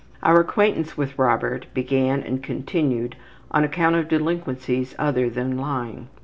Our 0.23 0.39
acquaintance 0.39 0.97
with 0.97 1.19
Robert 1.19 1.67
began 1.75 2.23
and 2.23 2.41
continued 2.41 3.15
on 3.51 3.63
account 3.63 3.95
of 3.97 4.07
delinquencies 4.07 4.95
other 4.97 5.29
than 5.29 5.59
lying. 5.59 6.07